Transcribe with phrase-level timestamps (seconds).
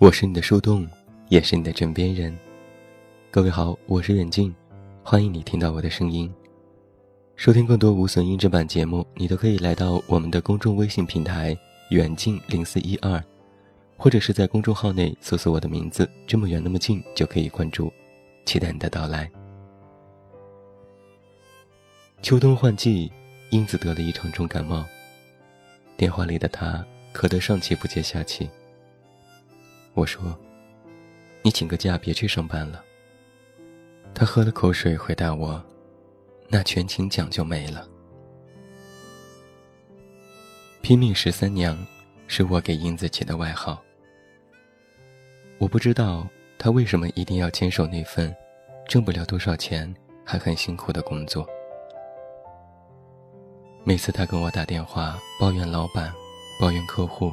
[0.00, 0.88] 我是你的树洞，
[1.28, 2.32] 也是你的枕边人。
[3.32, 4.54] 各位好，我是远近，
[5.02, 6.32] 欢迎你听到我的声音。
[7.34, 11.58] 收听更多无损音质版节目，你都可以来到我们的公众微信平台
[11.90, 13.20] “远近零四一二”，
[13.98, 17.92] 或者是在公众号内搜索我的名字“这么远那么近”就可以关注。
[18.46, 19.28] 期待你的到来。
[22.22, 23.10] 秋冬换季，
[23.50, 24.86] 英子得了一场重感冒。
[25.96, 28.48] 电话里的他咳得上气不接下气。
[29.98, 30.22] 我说
[31.42, 32.84] ：“你请个假，别去上班了。”
[34.14, 35.60] 他喝了口水，回答我
[36.48, 37.88] ：“那全勤奖就没了。”
[40.82, 41.76] 拼命十三娘
[42.28, 43.82] 是我给英子起的外号。
[45.58, 48.32] 我不知道他为什么一定要坚守那份
[48.86, 49.92] 挣不了多少钱
[50.24, 51.44] 还很辛苦的工作。
[53.82, 56.14] 每次他跟我打电话抱怨老板、
[56.60, 57.32] 抱怨客户，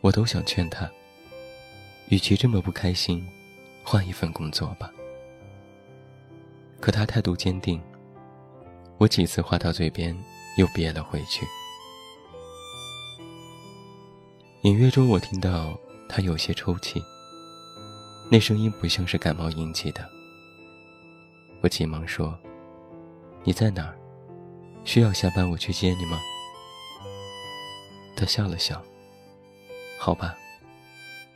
[0.00, 0.90] 我都想劝他。
[2.12, 3.26] 与其这么不开心，
[3.82, 4.92] 换一份工作吧。
[6.78, 7.82] 可他态度坚定，
[8.98, 10.14] 我几次话到嘴边
[10.58, 11.46] 又憋了回去。
[14.64, 15.74] 隐约中，我听到
[16.06, 17.02] 他有些抽泣，
[18.30, 20.06] 那声音不像是感冒引起的。
[21.62, 22.38] 我急忙说
[23.42, 23.96] ：“你在哪儿？
[24.84, 26.20] 需要下班我去接你吗？”
[28.14, 28.82] 他笑了笑
[29.98, 30.36] ：“好吧。”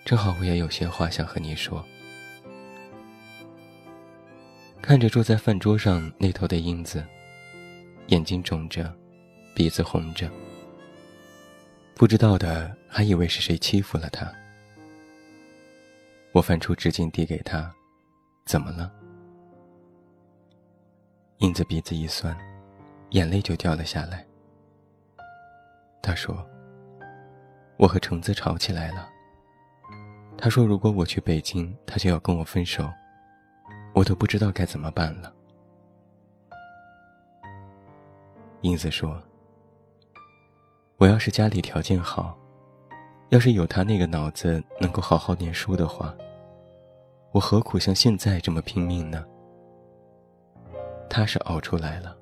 [0.07, 1.85] 正好我也有些话想和你说。
[4.81, 7.05] 看着坐在饭桌上那头的英子，
[8.07, 8.95] 眼睛肿着，
[9.53, 10.31] 鼻子红着，
[11.97, 14.33] 不知道的还以为是谁欺负了她。
[16.31, 17.69] 我翻出纸巾递给她，
[18.45, 18.93] 怎么了？
[21.39, 22.39] 英子鼻子一酸，
[23.11, 24.25] 眼泪就掉了下来。
[26.01, 26.49] 她说
[27.77, 29.11] ：“我和橙子吵起来了。”
[30.39, 32.89] 他说：“如果我去北京，他就要跟我分手，
[33.95, 35.33] 我都不知道该怎么办了。”
[38.61, 39.21] 英子说
[40.99, 42.39] ：“我要是家里条件好，
[43.31, 46.15] 要是有他那个脑子能够好好念书的话，
[47.33, 49.25] 我何苦像现在这么拼命呢？
[51.09, 52.15] 他是熬出来了，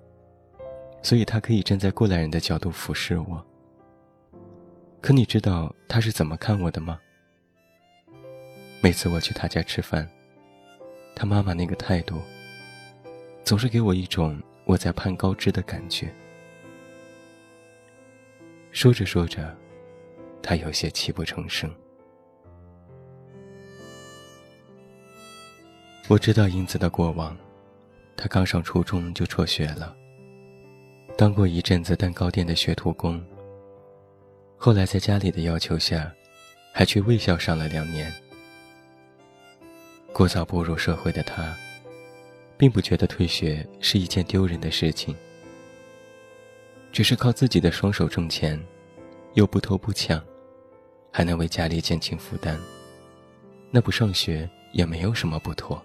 [1.02, 3.44] 所以他可以站在过来人的角度俯视我。
[5.00, 6.98] 可你知道他是怎么看我的吗？”
[8.84, 10.06] 每次我去他家吃饭，
[11.16, 12.20] 他妈妈那个态度，
[13.42, 16.14] 总是给我一种我在攀高枝的感觉。
[18.72, 19.56] 说着说着，
[20.42, 21.74] 他有些泣不成声。
[26.06, 27.34] 我知道英子的过往，
[28.18, 29.96] 她刚上初中就辍学了，
[31.16, 33.18] 当过一阵子蛋糕店的学徒工，
[34.58, 36.14] 后来在家里的要求下，
[36.70, 38.12] 还去卫校上了两年。
[40.14, 41.52] 过早步入社会的他，
[42.56, 45.12] 并不觉得退学是一件丢人的事情。
[46.92, 48.56] 只是靠自己的双手挣钱，
[49.32, 50.22] 又不偷不抢，
[51.10, 52.56] 还能为家里减轻负担，
[53.72, 55.82] 那不上学也没有什么不妥。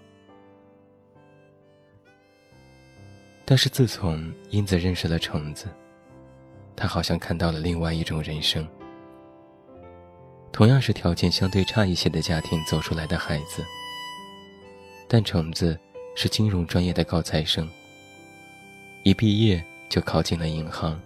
[3.44, 5.66] 但是自从英子认识了橙子，
[6.76, 8.64] 他好像看到了另外一种人生。
[10.52, 13.64] 同样是条件相对差一些的家庭走出来的孩子。
[15.12, 15.76] 但橙子
[16.14, 17.68] 是金融专业的高材生，
[19.02, 21.00] 一毕业就考进了银行。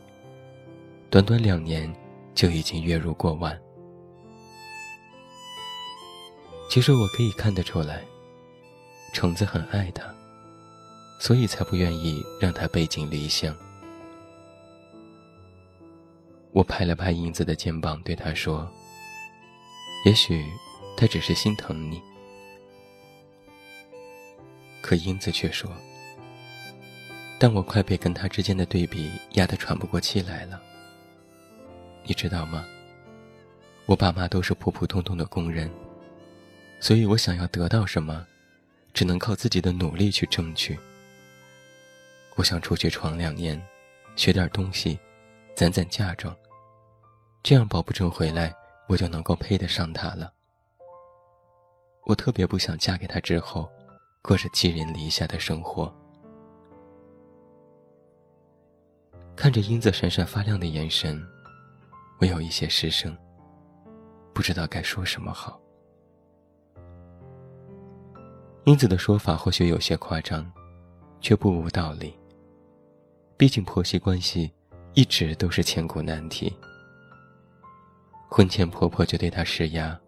[1.08, 1.90] 短短两年，
[2.34, 3.58] 就已经月入过万。
[6.68, 8.04] 其实我可以看得出来，
[9.14, 10.14] 橙子很爱他，
[11.18, 13.56] 所以才不愿意让他背井离乡。
[16.52, 18.70] 我拍了拍英子的肩膀，对他说
[20.04, 20.44] ：“也许
[20.94, 22.02] 他只是心疼你。”
[24.84, 25.70] 可英子却说
[27.40, 30.60] ：“但我快被跟他之间的对比压得喘不过气来了。
[32.02, 32.66] 你知道吗？
[33.86, 35.70] 我爸妈都是普普通通的工人，
[36.80, 38.26] 所以我想要得到什么，
[38.92, 40.78] 只能靠自己的努力去争取。
[42.34, 43.58] 我想出去闯两年，
[44.16, 44.98] 学点东西，
[45.56, 46.36] 攒攒嫁妆，
[47.42, 48.54] 这样保不准回来，
[48.86, 50.30] 我就能够配得上他了。
[52.04, 53.66] 我特别不想嫁给他之后。”
[54.26, 55.94] 过着寄人篱下的生活，
[59.36, 61.22] 看着英子闪闪发亮的眼神，
[62.18, 63.14] 我有一些失声，
[64.32, 65.60] 不知道该说什么好。
[68.64, 70.50] 英子的说法或许有些夸张，
[71.20, 72.18] 却不无道理。
[73.36, 74.50] 毕竟婆媳关系
[74.94, 76.50] 一直都是千古难题。
[78.30, 80.00] 婚前婆婆就对她施压，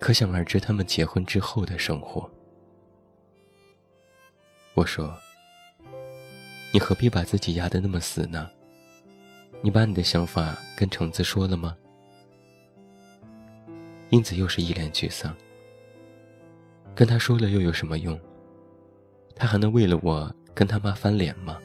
[0.00, 2.26] 可想而知他们结婚之后的生活。
[4.78, 5.12] 我说
[6.70, 8.48] ：“你何必把自己压得那么死呢？
[9.60, 11.76] 你把你的想法跟橙子说了吗？”
[14.10, 15.34] 英子又是一脸沮丧。
[16.94, 18.16] 跟他说了又有什么用？
[19.34, 21.58] 他还能为了我跟他妈翻脸吗？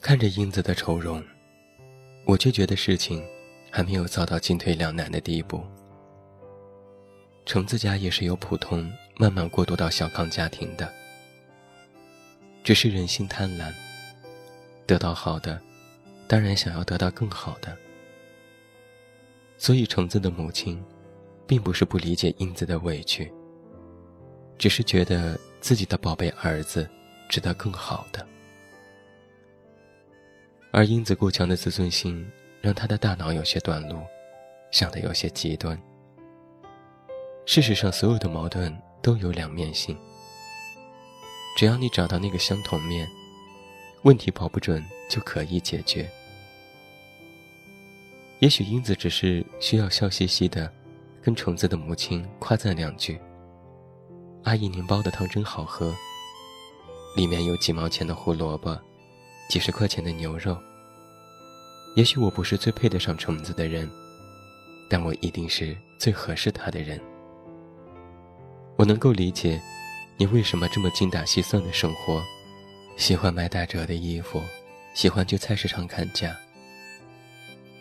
[0.00, 1.22] 看着英子的愁容，
[2.24, 3.22] 我却觉得事情
[3.70, 5.62] 还没有糟到进退两难的地步。
[7.44, 10.90] 橙子家也是由普通慢慢过渡到小康家庭的，
[12.62, 13.72] 只是人性贪婪，
[14.86, 15.60] 得到好的，
[16.28, 17.76] 当然想要得到更好的。
[19.58, 20.82] 所以橙子的母亲，
[21.46, 23.30] 并不是不理解英子的委屈，
[24.56, 26.88] 只是觉得自己的宝贝儿子
[27.28, 28.26] 值得更好的。
[30.70, 32.26] 而英子过强的自尊心，
[32.60, 34.00] 让他的大脑有些短路，
[34.70, 35.78] 想得有些极端。
[37.44, 39.96] 事实上，所有的矛盾都有两面性。
[41.56, 43.06] 只要你找到那个相同面，
[44.02, 46.08] 问题保不准就可以解决。
[48.38, 50.72] 也许英子只是需要笑嘻嘻的，
[51.22, 53.20] 跟虫子的母亲夸赞两句
[54.44, 55.94] ：“阿姨，您煲的汤真好喝。”
[57.14, 58.80] 里面有几毛钱的胡萝卜，
[59.50, 60.56] 几十块钱的牛肉。
[61.94, 63.90] 也许我不是最配得上橙子的人，
[64.88, 66.98] 但我一定是最合适他的人。
[68.82, 69.62] 我能够理解，
[70.16, 72.20] 你为什么这么精打细算的生活，
[72.96, 74.42] 喜欢买打折的衣服，
[74.92, 76.36] 喜欢去菜市场砍价。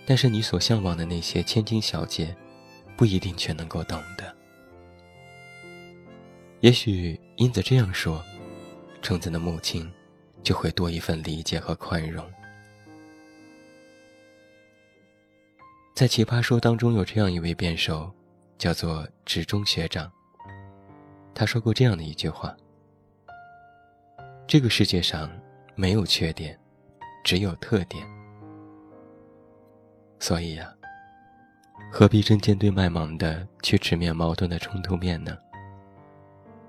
[0.06, 2.36] 但是你所向往的那些千金小姐，
[2.96, 4.32] 不一定全能够懂的。
[6.60, 8.24] 也许英子这样说，
[9.02, 9.92] 橙子的母亲
[10.44, 12.24] 就会多一份理解和宽容。
[15.96, 18.12] 在《奇葩说》当中，有这样一位辩手，
[18.60, 20.12] 叫做职中学长。
[21.34, 22.56] 他说过这样的一句话
[24.48, 25.30] ：“这个世界上
[25.76, 26.60] 没有缺点，
[27.24, 28.06] 只有特点。”
[30.20, 30.72] 所以呀，
[31.92, 35.38] 何必针尖对麦芒的去直面矛盾的冲突面呢？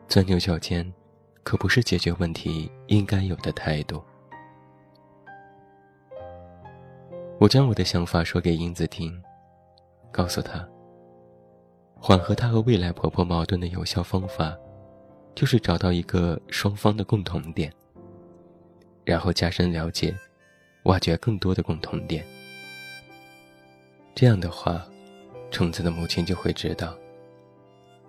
[0.08, 0.90] 钻牛角尖，
[1.42, 4.02] 可不是解决问题应该有的态度。
[7.38, 9.20] 我将我的想法说给英子听，
[10.10, 10.66] 告诉她，
[12.04, 14.58] 缓和她和未来婆婆矛盾的有效方法，
[15.36, 17.72] 就是找到一个双方的共同点，
[19.04, 20.12] 然后加深了解，
[20.82, 22.26] 挖掘更多的共同点。
[24.16, 24.84] 这样的话，
[25.48, 26.98] 橙子的母亲就会知道，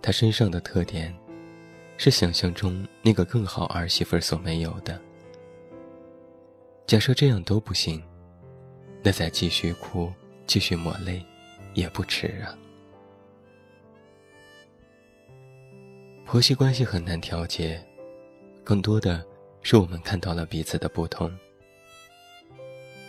[0.02, 1.16] 她身上的特点，
[1.96, 5.00] 是想象中那个更好儿媳妇所没有的。
[6.88, 8.02] 假设这样都不行，
[9.04, 10.12] 那再继续哭，
[10.48, 11.24] 继续抹泪，
[11.76, 12.58] 也不迟啊。
[16.26, 17.80] 婆媳关系很难调节，
[18.64, 19.24] 更多的
[19.62, 21.32] 是我们看到了彼此的不同，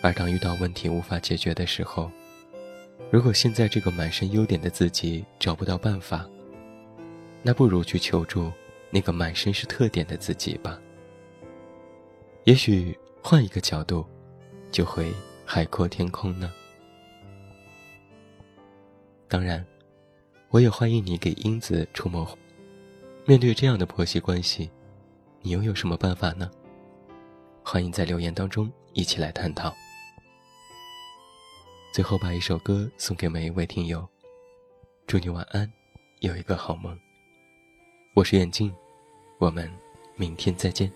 [0.02, 2.11] 而当遇到问题无法解决的时候，
[3.11, 6.28] 如果现在这个满身优点的自己找不到办法，
[7.42, 8.52] 那不如去求助
[8.90, 10.78] 那个满身是特点的自己吧。
[12.44, 14.04] 也许换一个角度，
[14.71, 15.11] 就会
[15.47, 16.52] 海阔天空呢。
[19.28, 19.64] 当然，
[20.50, 22.28] 我也欢迎你给英子出谋。
[23.26, 24.70] 面对这样的婆媳关系，
[25.40, 26.50] 你又有什么办法呢？
[27.64, 29.74] 欢迎在留言当中一起来探讨。
[31.94, 34.06] 最后，把一首歌送给每一位听友，
[35.06, 35.66] 祝你晚安，
[36.20, 36.94] 有一个好梦。
[38.14, 38.70] 我是远镜，
[39.38, 39.72] 我们
[40.16, 40.92] 明天再见。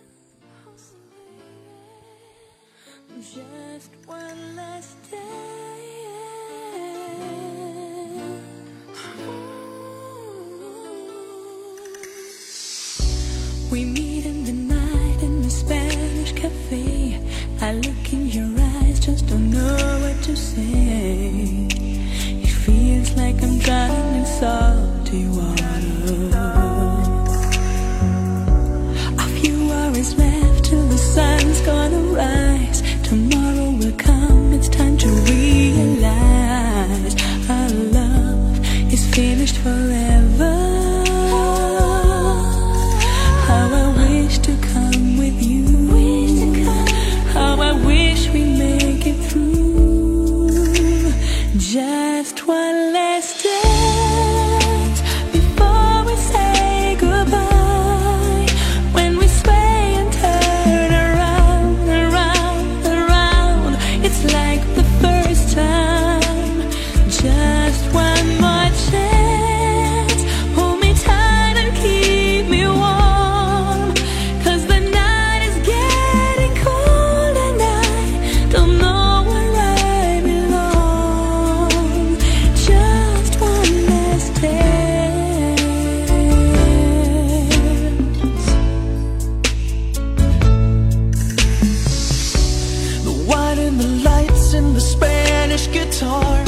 [93.78, 96.44] the lights and the Spanish guitar.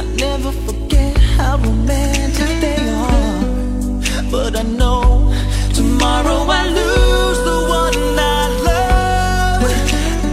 [0.00, 2.78] I never forget how romantic they
[3.10, 4.30] are.
[4.30, 5.32] But I know
[5.74, 9.62] tomorrow I lose the one I love.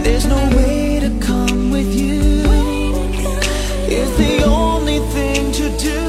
[0.04, 2.44] There's no way to come with you.
[3.98, 6.00] It's the only thing to do.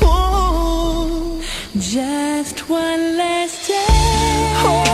[0.00, 1.42] Oh.
[1.78, 3.86] Just one last day.
[4.64, 4.91] oh.